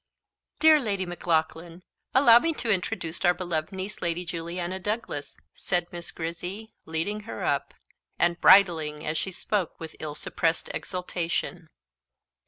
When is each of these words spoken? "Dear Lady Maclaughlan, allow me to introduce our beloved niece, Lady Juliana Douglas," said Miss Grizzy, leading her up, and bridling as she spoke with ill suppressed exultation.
"Dear 0.59 0.79
Lady 0.79 1.05
Maclaughlan, 1.05 1.83
allow 2.15 2.39
me 2.39 2.53
to 2.53 2.71
introduce 2.73 3.23
our 3.23 3.35
beloved 3.35 3.71
niece, 3.71 4.01
Lady 4.01 4.25
Juliana 4.25 4.79
Douglas," 4.79 5.37
said 5.53 5.91
Miss 5.93 6.11
Grizzy, 6.11 6.73
leading 6.87 7.19
her 7.29 7.43
up, 7.43 7.75
and 8.17 8.41
bridling 8.41 9.05
as 9.05 9.15
she 9.19 9.29
spoke 9.29 9.79
with 9.79 9.95
ill 9.99 10.15
suppressed 10.15 10.69
exultation. 10.73 11.69